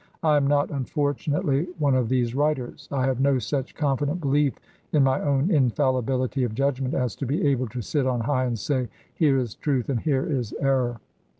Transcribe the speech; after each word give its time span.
I 0.23 0.35
am 0.35 0.47
not, 0.47 0.71
unfortunately, 0.71 1.67
one 1.77 1.93
of 1.93 2.09
these 2.09 2.33
writers. 2.33 2.89
I 2.91 3.05
have 3.05 3.19
no 3.19 3.37
such 3.37 3.75
confident 3.75 4.19
belief 4.19 4.55
in 4.91 5.03
my 5.03 5.21
own 5.21 5.51
infallibility 5.51 6.43
of 6.43 6.55
judgment 6.55 6.95
as 6.95 7.15
to 7.17 7.27
be 7.27 7.45
able 7.45 7.67
to 7.67 7.81
sit 7.83 8.07
on 8.07 8.21
high 8.21 8.45
and 8.45 8.57
say, 8.57 8.89
'Here 9.13 9.37
is 9.37 9.53
truth, 9.53 9.89
and 9.89 9.99
here 9.99 10.25
is 10.25 10.53
error.' 10.59 10.99